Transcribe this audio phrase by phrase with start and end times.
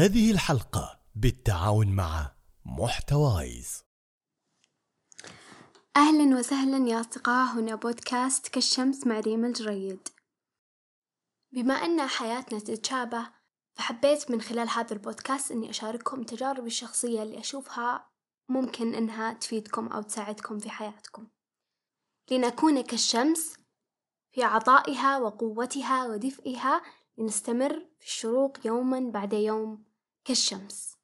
[0.00, 2.32] هذه الحلقة بالتعاون مع
[2.64, 3.84] محتوايز.
[5.96, 10.08] أهلا وسهلا يا أصدقاء هنا بودكاست كالشمس مع ريم الجريد.
[11.52, 13.30] بما أن حياتنا تتشابه
[13.74, 18.10] فحبيت من خلال هذا البودكاست أني أشارككم تجاربي الشخصية اللي أشوفها
[18.48, 21.26] ممكن أنها تفيدكم أو تساعدكم في حياتكم.
[22.30, 23.54] لنكون كالشمس
[24.32, 26.82] في عطائها وقوتها ودفئها
[27.18, 29.89] لنستمر في الشروق يوما بعد يوم
[30.24, 30.96] كالشمس.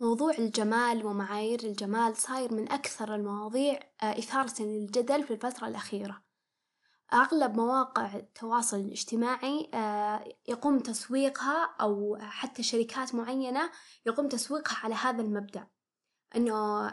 [0.00, 6.24] موضوع الجمال ومعايير الجمال صاير من أكثر المواضيع آه، إثارة للجدل في الفترة الأخيرة.
[7.12, 13.70] أغلب مواقع التواصل الاجتماعي آه، يقوم تسويقها أو حتى شركات معينة
[14.06, 15.66] يقوم تسويقها على هذا المبدأ.
[16.36, 16.90] إنه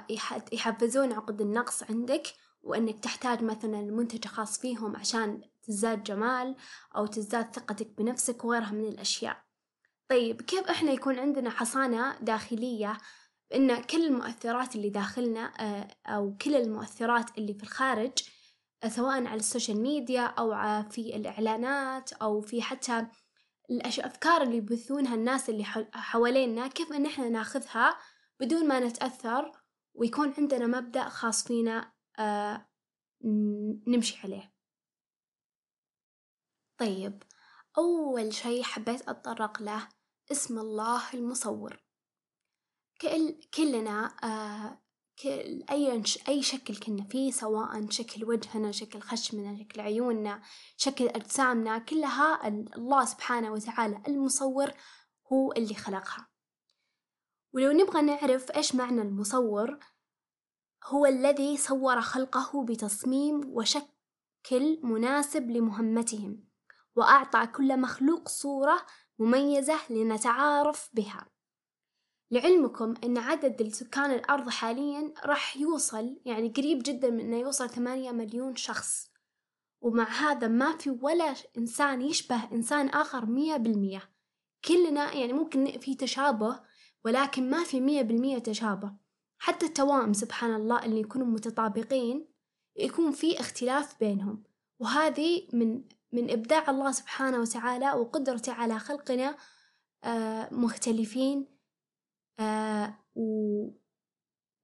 [0.53, 2.27] يحفزون عقد النقص عندك
[2.63, 6.55] وإنك تحتاج مثلا منتج خاص فيهم عشان تزداد جمال
[6.95, 9.50] أو تزداد ثقتك بنفسك وغيرها من الأشياء.
[10.11, 12.97] طيب كيف إحنا يكون عندنا حصانة داخلية
[13.55, 18.11] إن كل المؤثرات اللي داخلنا آه، أو كل المؤثرات اللي في الخارج
[18.87, 20.49] سواء على ال social media أو
[20.89, 23.07] في الإعلانات أو في حتى
[23.69, 25.63] الأفكار اللي يبثونها الناس اللي
[25.93, 27.97] حوالينا كيف إن إحنا ناخذها
[28.39, 29.51] بدون ما نتأثر
[29.93, 32.67] ويكون عندنا مبدأ خاص فينا آه،
[33.87, 34.53] نمشي عليه.
[36.77, 37.23] طيب
[37.77, 39.87] أول شي حبيت أتطرق له
[40.31, 41.83] اسم الله المصور.
[43.01, 44.81] كل كلنا آه
[45.19, 50.41] كل أي أي شكل كنا فيه سواء شكل وجهنا شكل خشمنا شكل عيوننا
[50.77, 54.71] شكل أجسامنا كلها الله سبحانه وتعالى المصور
[55.33, 56.27] هو اللي خلقها.
[57.53, 59.79] ولو نبغى نعرف إيش معنى المصور
[60.85, 66.51] هو الذي صور خلقه بتصميم وشكل مناسب لمهمتهم
[66.95, 68.85] وأعطى كل مخلوق صورة
[69.21, 71.27] مميزة لنتعارف بها.
[72.31, 78.11] لعلمكم أن عدد سكان الأرض حاليا راح يوصل يعني قريب جدا من أنه يوصل ثمانية
[78.11, 79.11] مليون شخص.
[79.81, 84.09] ومع هذا ما في ولا إنسان يشبه إنسان آخر مية بالمية.
[84.65, 86.59] كلنا يعني ممكن في تشابه
[87.05, 88.93] ولكن ما في مية بالمية تشابه.
[89.37, 92.27] حتى التوائم سبحان الله اللي يكونوا متطابقين
[92.75, 94.43] يكون في اختلاف بينهم.
[94.79, 99.37] وهذه من من إبداع الله سبحانه وتعالى وقدرته على خلقنا
[100.03, 101.47] آه، مختلفين
[102.39, 102.97] آه،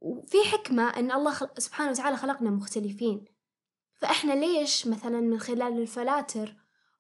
[0.02, 3.26] وفي حكمة إن الله سبحانه وتعالى خلقنا مختلفين.
[3.96, 6.56] فإحنا ليش مثلا من خلال الفلاتر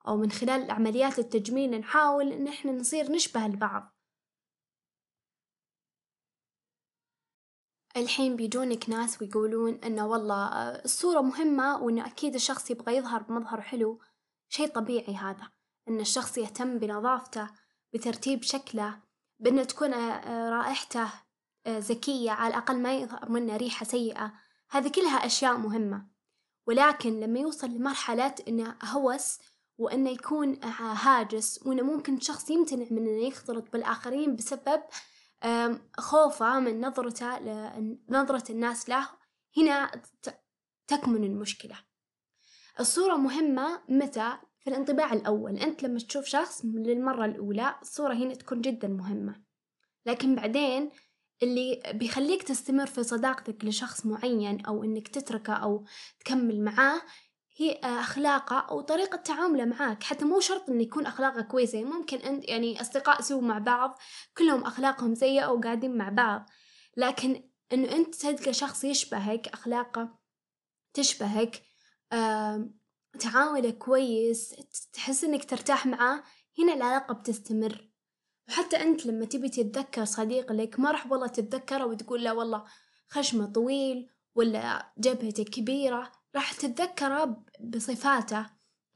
[0.08, 3.98] أو من خلال عمليات التجميل نحاول إن إحنا نصير نشبه البعض؟
[7.98, 13.62] الحين بيجونك ناس ويقولون إنه والله آه، الصورة مهمة وإنه أكيد الشخص يبغى يظهر بمظهر
[13.62, 14.02] حلو
[14.50, 15.52] شيء طبيعي هذا
[15.88, 17.50] إن الشخص يهتم بنظافته
[17.94, 19.00] بترتيب شكله
[19.40, 21.10] بأن تكون آه، رائحته
[21.66, 24.34] آه، زكية على الأقل ما يظهر منه ريحة سيئة.
[24.70, 26.08] هذه كلها أشياء مهمة.
[26.68, 29.40] ولكن لما يوصل لمرحلة إنه هوس
[29.78, 34.84] وإنه يكون هاجس وإنه ممكن شخص يمتنع من إنه يختلط بالآخرين بسبب
[35.98, 37.40] خوفه من نظرته
[38.10, 39.10] نظرة الناس له
[39.58, 40.02] هنا
[40.88, 41.87] تكمن المشكلة.
[42.80, 45.58] الصورة مهمة متى؟ في الانطباع الأول.
[45.58, 49.42] أنت لما تشوف شخص للمرة الأولى الصورة هنا تكون جدا مهمة.
[50.06, 50.92] لكن بعدين
[51.44, 55.86] اللي بيخليك تستمر في صداقتك لشخص معين أو إنك تتركه أو
[56.20, 57.02] تكمل معاه
[57.58, 60.04] هي أخلاقه أو طريقة تعامله معاك.
[60.04, 61.84] حتى مو شرط إن يكون أخلاقه كويسة.
[61.84, 64.00] ممكن أنت يعني أصدقاء سووا مع بعض
[64.38, 66.50] كلهم أخلاقهم سيئة وقاعدين مع بعض.
[66.98, 70.18] لكن إنه أنت تلقى شخص يشبهك أخلاقه
[70.94, 71.67] تشبهك
[73.20, 74.56] تعامله كويس
[74.94, 76.24] تحس إنك ترتاح معاه
[76.60, 77.90] هنا العلاقة بتستمر.
[78.50, 82.66] وحتى أنت لما تبي تتذكر صديق لك ما راح والله تتذكره وتقول له والله
[83.10, 88.46] خشمة طويل ولا جبهته كبيرة راح تتذكره بصفاته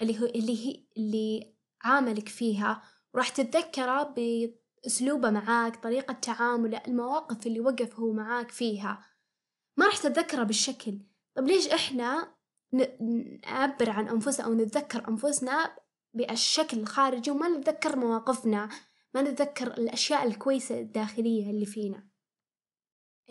[0.01, 2.83] اللي هو اللي هي اللي عاملك فيها.
[3.13, 9.05] وراح تتذكره بأسلوبه معاك طريقة تعامله المواقف اللي وقف هو معاك فيها.
[9.77, 10.99] ما راح تتذكره بالشكل.
[11.35, 12.35] طب ليش إحنا
[12.73, 15.75] نعبر عن أنفسنا أو نتذكر أنفسنا
[16.13, 18.69] بالشكل الخارجي وما نتذكر مواقفنا
[19.15, 22.07] ما نتذكر الأشياء الكويسة الداخلية اللي فينا.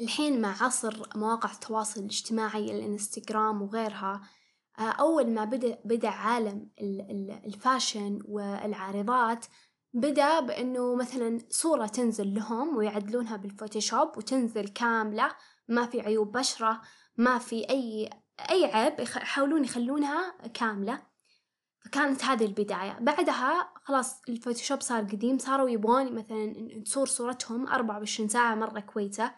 [0.01, 4.23] الحين مع عصر مواقع التواصل الاجتماعي الإنستغرام وغيرها
[4.79, 6.71] آه، أول ما بدأ بدأ عالم
[7.44, 9.47] ال fashion والعارضات
[9.93, 15.31] بدأ بأنه مثلا صورة تنزل لهم ويعدلونها بالفوتوشوب وتنزل كاملة
[15.69, 16.81] ما في عيوب بشرة
[17.17, 18.11] ما في أي
[18.51, 21.03] أي عيب يحاولون يخلونها كاملة.
[21.85, 22.99] فكانت هذه البداية.
[23.01, 26.55] بعدها خلاص الفوتوشوب صار قديم صاروا يبغون مثلا
[26.85, 29.35] تصور صورتهم أربعة وعشرين ساعة مرة كويسة.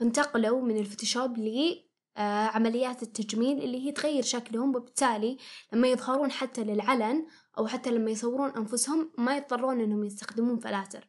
[0.00, 5.38] فانتقلوا من الفوتوشوب لعمليات التجميل اللي هي تغير شكلهم وبالتالي
[5.72, 7.26] لما يظهرون حتى للعلن
[7.58, 11.08] أو حتى لما يصورون أنفسهم ما يضطرون إنهم يستخدمون فلاتر.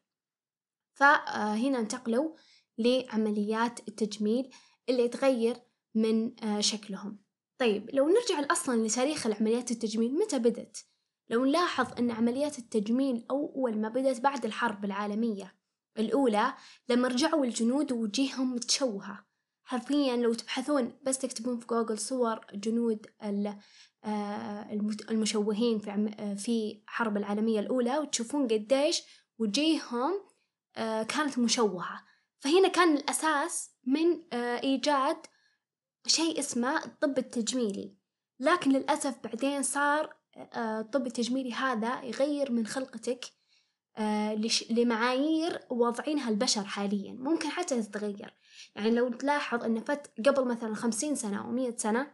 [0.93, 2.35] فهنا انتقلوا
[2.77, 4.49] لعمليات التجميل
[4.89, 5.57] اللي تغير
[5.95, 6.31] من
[6.61, 7.19] شكلهم.
[7.57, 10.85] طيب لو نرجع أصلا لتاريخ العمليات التجميل متى بدت؟
[11.29, 15.55] لو نلاحظ أن عمليات التجميل أول ما بدت بعد الحرب العالمية
[15.97, 16.53] الأولى
[16.89, 19.25] لما رجعوا الجنود ووجيههم متشوهة
[19.63, 23.07] حرفيا لو تبحثون بس تكتبون في جوجل صور جنود
[25.09, 29.03] المشوهين في في حرب العالمية الأولى وتشوفون قديش
[29.39, 30.13] وجيههم
[31.07, 32.05] كانت مشوهة.
[32.39, 35.17] فهنا كان الأساس من إيجاد
[36.09, 37.95] شيء اسمه الطب التجميلي.
[38.39, 40.15] لكن للأسف بعدين صار
[40.55, 43.25] الطب التجميلي هذا يغير من خلقتك
[44.69, 47.13] لمعايير واضعينها البشر حاليا.
[47.13, 48.33] ممكن حتى تتغير.
[48.75, 52.11] يعني لو تلاحظ أن فت قبل مثلا خمسين سنة أو مية سنة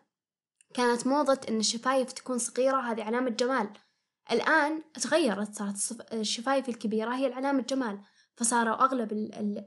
[0.73, 3.69] كانت موضة أن الشفايف تكون صغيرة هذه علامة جمال.
[4.31, 7.99] الآن تغيرت صارت الشفايف الكبيرة هي علامة جمال.
[8.35, 9.11] فصاروا أغلب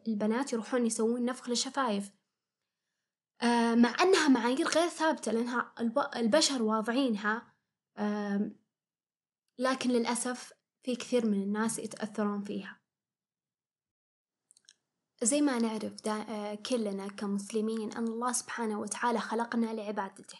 [0.09, 2.11] البنات يروحون يسوون نفخ للشفايف.
[3.75, 5.75] مع أنها معايير غير ثابتة لأنها
[6.17, 7.55] البشر واضعينها
[9.59, 10.53] لكن للأسف
[10.83, 12.81] في كثير من الناس يتأثرون فيها.
[15.23, 15.95] زي ما نعرف
[16.67, 20.39] كلنا كمسلمين أن الله سبحانه وتعالى خلقنا لعبادته.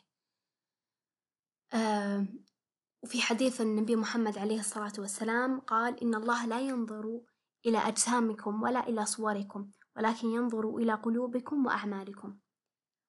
[3.05, 7.21] وفي حديث النبي محمد عليه الصلاة والسلام قال إن الله لا ينظر
[7.67, 12.39] إلى أجسامكم ولا إلى صوركم ولكن ينظر إلى قلوبكم وأعمالكم.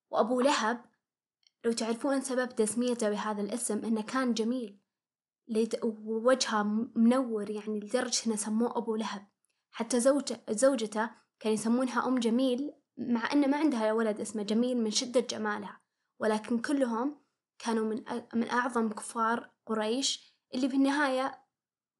[0.09, 0.85] وأبو لهب
[1.65, 4.79] لو تعرفون سبب تسميته بهذا الاسم إنه كان جميل.
[5.83, 6.63] ووجهه
[6.95, 9.27] منور يعني لدرجة إنه سموه أبو لهب.
[9.71, 11.09] حتى زوجته, زوجته
[11.39, 15.81] كان يسمونها أم جميل مع أنه ما عندها ولد اسمه جميل من شدة جمالها.
[16.19, 17.21] ولكن كلهم
[17.59, 18.03] كانوا من
[18.33, 21.49] من أعظم كفار قريش اللي في النهاية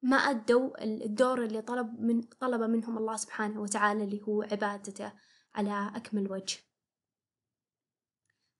[0.02, 5.12] ما أدوا الدور اللي طلب من طلب منهم الله سبحانه وتعالى اللي هو عبادته
[5.54, 6.58] على أكمل وجه.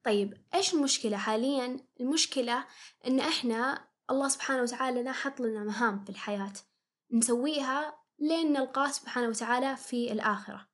[0.04, 2.66] طيب إيش المشكلة حاليا؟ المشكلة
[3.06, 6.52] إن إحنا الله سبحانه وتعالى لا حط لنا مهام في الحياة
[7.12, 10.66] نسويها لين نلقاه سبحانه وتعالى في الآخرة.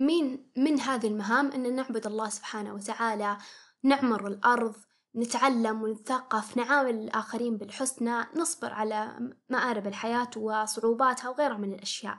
[0.00, 3.36] من من هذه المهام إن نعبد الله سبحانه وتعالى،
[3.82, 4.74] نعمر الأرض،
[5.16, 12.18] نتعلم ونتثقف نعامل الآخرين بالحسنى نصبر على مآرب الحياة وصعوباتها وغيرها من الأشياء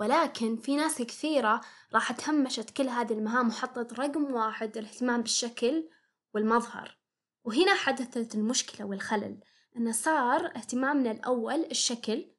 [0.00, 1.60] ولكن في ناس كثيرة
[1.94, 5.88] راحت همشت كل هذه المهام وحطت رقم واحد الاهتمام بالشكل
[6.34, 6.98] والمظهر.
[7.44, 9.40] وهنا حدثت المشكلة والخلل
[9.76, 12.30] أن صار اهتمامنا الأول الشكل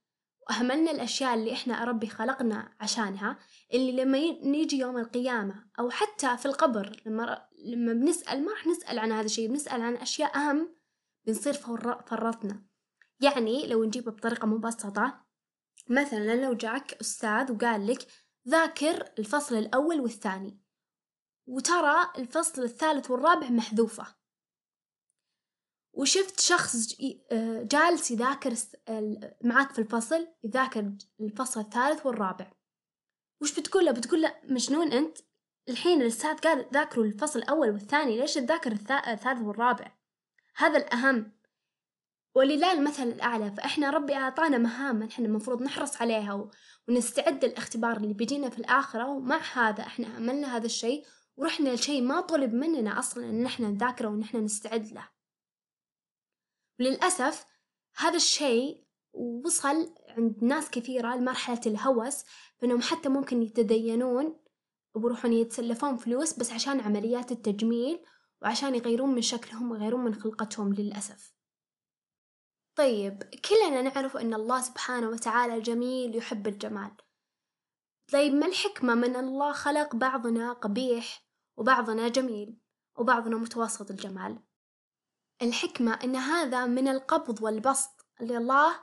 [0.49, 3.39] وأهملنا الأشياء اللي إحنا ربي خلقنا عشانها
[3.73, 8.99] اللي لما نيجي يوم القيامة أو حتى في القبر لما لما بنسأل ما راح نسأل
[8.99, 10.75] عن هذا الشيء بنسأل عن أشياء أهم
[11.25, 12.63] بنصير فرطنا.
[13.21, 15.30] يعني لو نجيبه بطريقة مبسطة
[15.89, 18.07] مثلا لو جاك أستاذ وقال لك
[18.47, 20.61] ذاكر الفصل الأول والثاني
[21.47, 24.15] وترى الفصل الثالث والرابع محذوفة.
[25.93, 26.95] وشفت شخص
[27.61, 28.53] جالس يذاكر
[29.43, 32.51] معك في الفصل يذاكر الفصل الثالث والرابع.
[33.41, 35.17] وش بتقول له؟ بتقول له مجنون أنت؟
[35.69, 39.91] الحين الأستاذ قال ذاكروا الفصل الأول والثاني ليش تذاكر الثالث والرابع؟
[40.55, 41.31] هذا الأهم.
[42.35, 46.49] ولله المثل الأعلى فإحنا ربي أعطانا مهام إحنا المفروض نحرص عليها
[46.87, 51.05] ونستعد للاختبار اللي بيجينا في الآخرة ومع هذا إحنا عملنا هذا الشيء
[51.37, 55.09] ورحنا لشيء ما طلب مننا أصلا إن إحنا نذاكره وإن إحنا نستعد له.
[56.79, 57.45] وللأسف
[57.95, 58.83] هذا الشيء
[59.13, 62.23] وصل عند ناس كثيرة لمرحلة الهوس
[62.57, 64.39] فإنهم حتى ممكن يتدينون
[64.95, 67.99] ويروحون يتسلفون فلوس بس عشان عمليات التجميل
[68.41, 71.40] وعشان يغيرون من شكلهم ويغيرون من خلقتهم للأسف.
[72.75, 76.91] طيب كلنا نعرف أن الله سبحانه وتعالى جميل يحب الجمال.
[78.11, 81.25] طيب ما الحكمة من الله خلق بعضنا قبيح
[81.57, 82.57] وبعضنا جميل
[82.97, 84.39] وبعضنا متوسط الجمال؟
[85.41, 88.79] الحكمة أن هذا من القبض والبسط اللي الله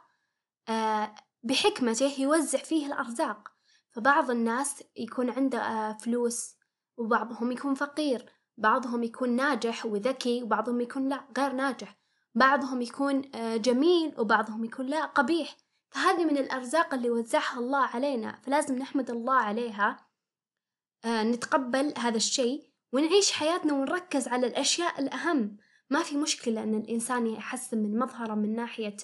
[0.69, 3.49] آه، بحكمته يوزع فيه الأرزاق.
[3.91, 6.57] فبعض الناس يكون عنده آه، فلوس
[6.97, 11.99] وبعضهم يكون فقير بعضهم يكون ناجح وذكي وبعضهم يكون لا غير ناجح.
[12.39, 15.57] بعضهم يكون آه، جميل وبعضهم يكون لا قبيح.
[15.91, 20.09] فهذه من الأرزاق اللي وزعها الله علينا فلازم نحمد الله عليها
[21.07, 25.57] نتقبل هذا الشيء ونعيش حياتنا ونركز على الأشياء الأهم.
[25.91, 28.97] ما في مشكلة أن الإنسان يحسن من مظهره من ناحية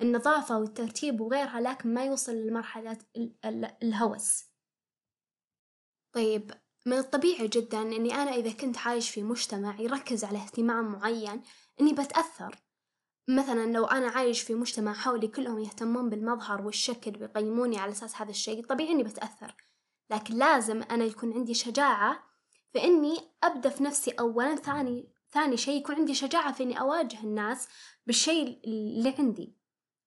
[0.00, 2.98] النظافة والترتيب وغيرها لكن ما يوصل لمرحلة
[3.82, 4.44] الهوس.
[6.12, 6.50] طيب
[6.86, 11.42] من الطبيعي جدا أني أنا إذا كنت عايش في مجتمع يركز على اهتمام معين
[11.80, 12.67] أني بتأثر.
[13.28, 18.30] مثلا لو أنا عايش في مجتمع حولي كلهم يهتمون بالمظهر والشكل ويقيموني على أساس هذا
[18.30, 19.54] الشيء طبيعي إني بتأثر.
[20.10, 22.22] لكن لازم أنا يكون عندي شجاعة
[22.72, 27.22] في إني أبدأ في نفسي أولا ثاني ثاني شيء يكون عندي شجاعة في إني أواجه
[27.22, 27.68] الناس
[28.06, 29.56] بالشيء اللي عندي.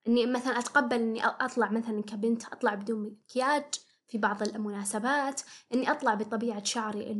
[0.08, 3.64] إني مثلا أتقبل إني أطلع مثلا كبنت أطلع بدون مكياج
[4.08, 5.42] في بعض المناسبات
[5.74, 7.12] إني أطلع بطبيعة شعري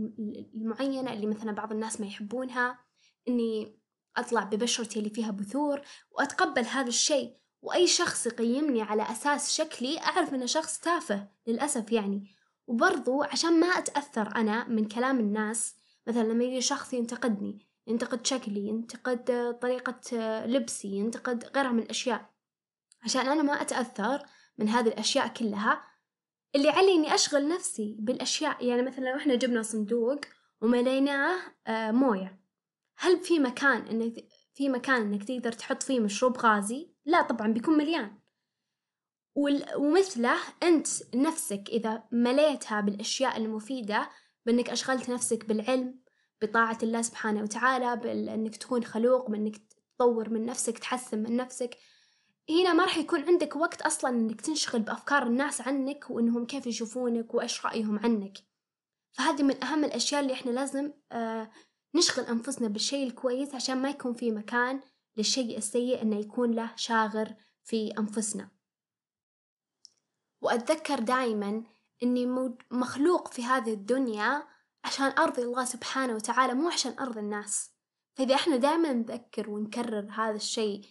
[0.56, 2.80] المعينة اللي مثلا بعض الناس ما يحبونها
[3.28, 3.81] إني
[4.18, 10.34] أطلع ببشرتي اللي فيها بثور وأتقبل هذا الشيء وأي شخص يقيمني على أساس شكلي أعرف
[10.34, 12.36] إنه شخص تافه للأسف يعني.
[12.68, 15.76] وبرضو عشان ما أتأثر أنا من كلام الناس
[16.08, 20.02] مثلا لما يجي شخص ينتقدني ينتقد شكلي ينتقد طريقة
[20.46, 22.30] لبسي ينتقد غيرها من الأشياء.
[23.04, 24.24] عشان أنا ما أتأثر
[24.58, 25.84] من هذه الأشياء كلها
[26.56, 28.66] اللي علي إني أشغل نفسي بالأشياء.
[28.66, 30.20] يعني مثلا لو إحنا جبنا صندوق
[30.62, 32.41] ومليناه آه، موية.
[33.02, 37.78] هل في مكان إنك في مكان إنك تقدر تحط فيه مشروب غازي؟ لا طبعا بيكون
[37.78, 38.18] مليان
[39.78, 44.10] ومثله أنت نفسك إذا مليتها بالأشياء المفيدة
[44.46, 46.00] بأنك أشغلت نفسك بالعلم
[46.42, 49.56] بطاعة الله سبحانه وتعالى بأنك تكون خلوق بأنك
[49.96, 51.78] تطور من نفسك تحسن من نفسك
[52.50, 57.34] هنا ما راح يكون عندك وقت أصلا أنك تنشغل بأفكار الناس عنك وأنهم كيف يشوفونك
[57.34, 58.38] وإيش رأيهم عنك
[59.12, 61.52] فهذه من أهم الأشياء اللي إحنا لازم آه
[61.96, 64.82] نشغل أنفسنا بالشيء الكويس عشان ما يكون في مكان
[65.18, 68.50] للشيء السيء إنه يكون له شاغر في أنفسنا.
[70.42, 71.64] وأتذكر دائما
[72.04, 74.48] إني مخلوق في هذه الدنيا
[74.84, 77.72] عشان أرضي الله سبحانه وتعالى مو عشان أرضي الناس.
[78.16, 80.86] فإذا إحنا دائما نذكر ونكرر هذا الشيء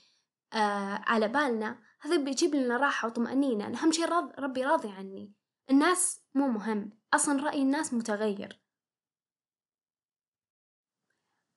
[0.53, 3.67] آه على بالنا هذا بيجيب لنا راحة وطمأنينة.
[3.67, 5.35] أهم شيء ربي راضي عني.
[5.71, 6.99] الناس مو مهم.
[7.15, 8.60] أصلا رأي الناس متغير.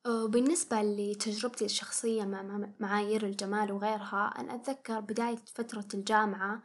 [0.07, 6.63] وبالنسبة لتجربتي الشخصية مع معايير الجمال وغيرها أنا أتذكر بداية فترة الجامعة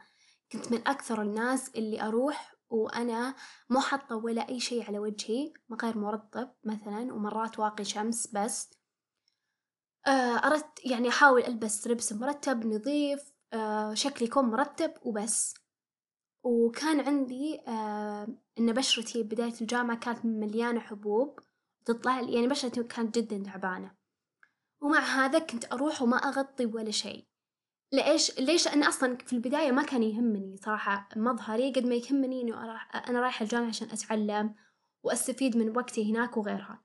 [0.51, 3.35] كنت من أكثر الناس اللي أروح وأنا
[3.69, 8.69] مو حاطة ولا أي شي على وجهي غير مرطب مثلا ومرات واقي شمس بس.
[10.07, 15.53] آه، أردت يعني أحاول ألبس لبس مرتب نظيف آه، شكلي يكون مرتب وبس.
[16.43, 18.27] وكان عندي آه،
[18.59, 21.39] إن بشرتي بداية الجامعة كانت مليانة حبوب.
[21.85, 23.95] تطلع يعني بشرتي كانت جدا تعبانة.
[24.81, 27.25] ومع هذا كنت أروح وما أغطي ولا شيء.
[27.93, 32.79] ليش ليش؟ أنا أصلا في البداية ما كان يهمني صراحة مظهري قد ما يهمني إنه
[33.07, 34.55] أنا رايحة الجامعة عشان أتعلم
[35.03, 36.83] وأستفيد من وقتي هناك وغيرها.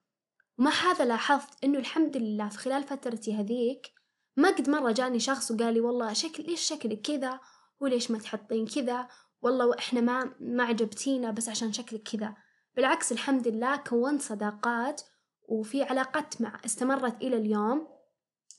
[0.58, 3.92] ومع هذا لاحظت إنه الحمد لله في خلال فترتي هذيك
[4.36, 7.40] ما قد مرة جاني شخص وقال لي والله شكل ليش شكلك كذا؟
[7.80, 9.08] وليش ما تحطين كذا؟
[9.42, 12.34] والله وإحنا ما ما عجبتينا بس عشان شكلك كذا.
[12.76, 15.02] بالعكس الحمد لله كونت صداقات
[15.49, 17.88] وفي علاقات مع استمرت إلى اليوم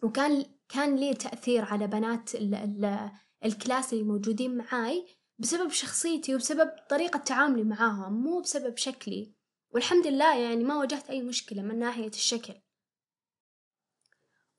[0.03, 3.11] وكان كان لي تأثير على بنات ال ال
[3.45, 5.07] الكلاس اللي موجودين معاي
[5.39, 9.35] بسبب شخصيتي وبسبب طريقة تعاملي معاهم مو بسبب شكلي.
[9.69, 12.53] والحمد لله يعني ما واجهت أي مشكلة من ناحية الشكل.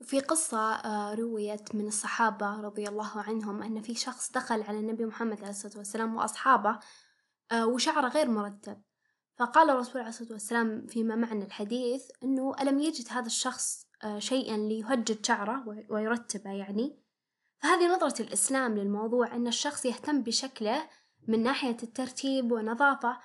[0.01, 5.07] وفي قصة آه، رويت من الصحابة رضي الله عنهم أن في شخص دخل على النبي
[5.07, 6.79] محمد عليه الصلاة والسلام وأصحابه
[7.53, 8.83] آه، وشعره غير مرتب
[9.37, 14.57] فقال الرسول عليه الصلاة والسلام فيما معنى الحديث أنه ألم يجد هذا الشخص آه، شيئا
[14.57, 17.03] ليهجد شعره ويرتبه يعني؟
[17.59, 20.89] فهذه نظرة الإسلام للموضوع أن الشخص يهتم بشكله
[21.29, 23.19] من ناحية الترتيب والنظافة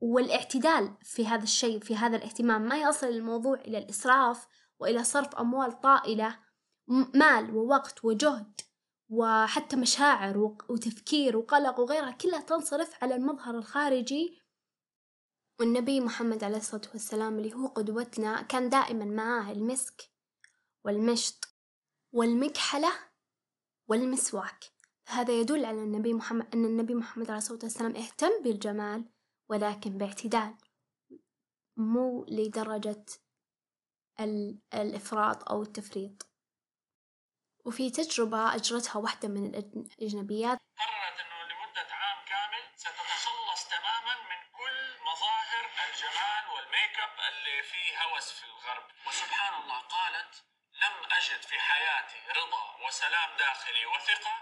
[0.00, 4.46] والاعتدال في هذا الشيء في هذا الاهتمام ما يصل الموضوع إلى الإسراف
[4.78, 6.38] وإلى صرف أموال طائلة
[7.14, 8.60] مال ووقت وجهد
[9.08, 14.41] وحتى مشاعر وتفكير وقلق وغيرها كلها تنصرف على المظهر الخارجي
[15.62, 20.10] والنبي محمد عليه الصلاة والسلام اللي هو قدوتنا كان دائما معاه المسك
[20.84, 21.54] والمشط
[22.12, 22.92] والمكحلة
[23.88, 24.64] والمسواك.
[25.08, 29.04] هذا يدل على النبي محمد أن النبي محمد عليه الصلاة والسلام اهتم بالجمال
[29.48, 30.54] ولكن باعتدال
[31.76, 33.04] مو لدرجة
[34.74, 36.26] الإفراط أو التفريط.
[37.64, 40.58] وفي تجربة أجرتها واحدة من الأجنبيات.
[40.58, 41.31] قررت
[51.52, 54.34] في حياتي رضا وسلام داخلي وثقة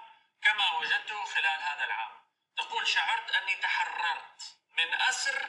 [0.42, 2.12] كما وجدته خلال هذا العام.
[2.56, 5.48] تقول شعرت أني تحررت من أسر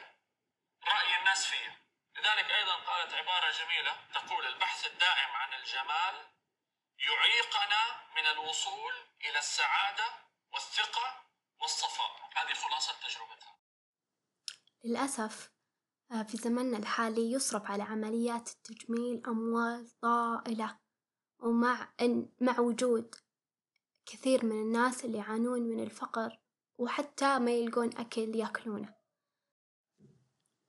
[0.88, 1.76] رأي الناس فيها
[2.16, 6.16] لذلك أيضا قالت عبارة جميلة تقول البحث الدائم عن الجمال
[7.00, 7.82] يعيقنا
[8.16, 10.06] من الوصول إلى السعادة
[10.54, 11.26] والثقة
[11.62, 12.30] والصفاء.
[12.36, 13.56] هذه خلاصة تجربتها.
[14.84, 15.52] للأسف
[16.12, 20.81] آه، في زمننا الحالي يصرف على عمليات التجميل أموال طائلة
[21.42, 23.16] ومع إن مع وجود
[24.06, 26.40] كثير من الناس اللي يعانون من الفقر
[26.78, 28.94] وحتى ما يلقون أكل يأكلونه.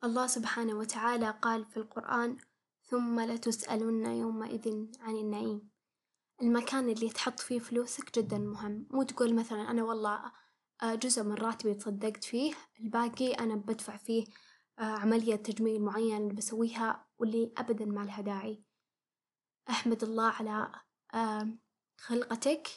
[0.05, 2.37] الله سبحانه وتعالى قال في القرآن
[2.83, 5.71] ثم لتسألن يومئذ عن النعيم.
[6.43, 8.87] المكان اللي تحط فيه فلوسك جدا مهم.
[8.91, 10.33] مو تقول مثلا أنا والله
[10.83, 14.25] آه، جزء من راتبي تصدقت فيه الباقي أنا بدفع فيه
[14.79, 18.63] آه، عملية تجميل معينة بسويها واللي أبدا ما لها داعي.
[19.71, 20.73] أحمد الله على
[21.15, 21.49] آه،
[21.99, 22.69] خلقتك.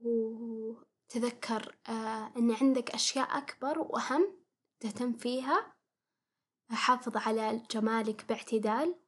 [0.00, 1.78] وتذكر
[2.36, 4.44] أن عندك أشياء أكبر وأهم
[4.80, 5.76] تهتم فيها.
[6.70, 9.00] حافظ على جمالك باعتدال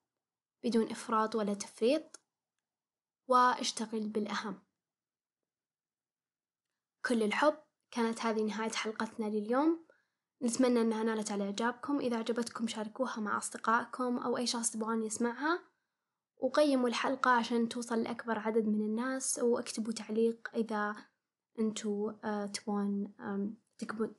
[0.64, 2.20] بدون إفراط ولا تفريط.
[3.28, 4.62] واشتغل بالأهم.
[7.04, 7.58] كل الحب.
[7.90, 9.86] كانت هذه نهاية حلقتنا لليوم.
[10.42, 12.00] نتمنى أنها نالت على إعجابكم.
[12.00, 15.69] إذا عجبتكم شاركوها مع أصدقائكم أو أي شخص تبغون يسمعها.
[16.40, 20.96] وقيموا الحلقة عشان توصل لأكبر عدد من الناس وأكتبوا تعليق إذا
[21.58, 23.14] أنتوا آه، تبون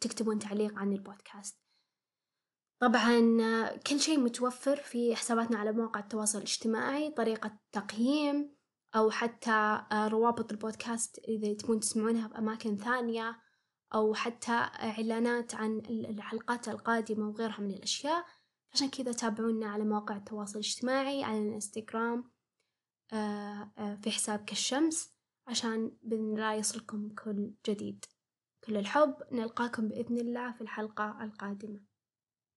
[0.01, 1.61] تكتبون تعليق عن البودكاست.
[2.81, 8.55] طبعا آه، كل شيء متوفر في حساباتنا على مواقع التواصل الاجتماعي طريقة تقييم
[8.95, 13.39] أو حتى آه، روابط البودكاست إذا تبون تسمعونها بأماكن ثانية
[13.93, 18.25] أو حتى إعلانات عن الحلقات القادمة وغيرها من الأشياء.
[18.73, 22.31] عشان كذا تابعونا على مواقع التواصل الاجتماعي على الانستغرام
[23.13, 25.13] آه، في حساب كالشمس
[25.47, 28.05] عشان بإذن الله يصلكم كل جديد.
[28.63, 31.90] كل الحب نلقاكم بإذن الله في الحلقة القادمة.